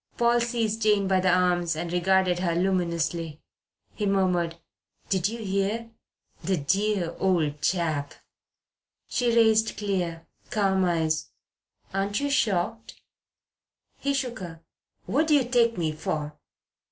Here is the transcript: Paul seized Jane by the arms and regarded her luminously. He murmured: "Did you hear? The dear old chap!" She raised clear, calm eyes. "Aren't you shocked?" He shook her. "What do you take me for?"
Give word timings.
Paul 0.17 0.41
seized 0.41 0.81
Jane 0.81 1.07
by 1.07 1.19
the 1.19 1.29
arms 1.29 1.75
and 1.75 1.93
regarded 1.93 2.39
her 2.39 2.55
luminously. 2.55 3.39
He 3.93 4.07
murmured: 4.07 4.55
"Did 5.09 5.29
you 5.29 5.37
hear? 5.37 5.91
The 6.43 6.57
dear 6.57 7.13
old 7.19 7.61
chap!" 7.61 8.15
She 9.07 9.27
raised 9.27 9.77
clear, 9.77 10.25
calm 10.49 10.85
eyes. 10.85 11.29
"Aren't 11.93 12.19
you 12.19 12.31
shocked?" 12.31 12.95
He 13.99 14.15
shook 14.15 14.39
her. 14.39 14.61
"What 15.05 15.27
do 15.27 15.35
you 15.35 15.43
take 15.47 15.77
me 15.77 15.91
for?" 15.91 16.35